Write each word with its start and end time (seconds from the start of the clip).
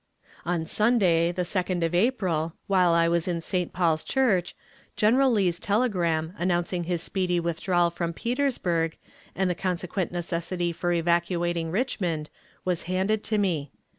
On 0.47 0.65
Sunday, 0.65 1.31
the 1.31 1.43
2d 1.43 1.83
of 1.83 1.93
April, 1.93 2.53
while 2.65 2.91
I 2.93 3.07
was 3.07 3.27
in 3.27 3.39
St. 3.39 3.71
Paul's 3.71 4.03
church. 4.03 4.55
General 4.95 5.29
Lee's 5.31 5.59
telegram, 5.59 6.33
announcing 6.39 6.85
his 6.85 7.03
speedy 7.03 7.39
withdrawal 7.39 7.91
from 7.91 8.11
Petersburg, 8.11 8.97
and 9.35 9.47
the 9.47 9.53
consequent 9.53 10.11
necessity 10.11 10.71
for 10.71 10.91
evacuating 10.91 11.69
Richmond, 11.69 12.31
was 12.65 12.81
handed 12.89 13.23
to 13.25 13.37
me. 13.37 13.69